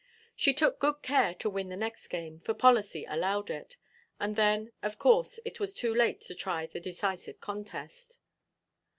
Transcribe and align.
She 0.35 0.51
took 0.55 0.79
good 0.79 1.03
care 1.03 1.35
to 1.35 1.47
win 1.47 1.69
the 1.69 1.77
next 1.77 2.07
game, 2.07 2.39
for 2.39 2.55
policy 2.55 3.05
allowed 3.07 3.51
it; 3.51 3.77
and 4.19 4.35
then, 4.35 4.71
of 4.81 4.97
course, 4.97 5.39
it 5.45 5.59
was 5.59 5.75
too 5.75 5.93
late 5.93 6.21
to 6.21 6.33
try 6.33 6.65
the 6.65 6.79
decisive 6.79 7.39
contest. 7.39 8.17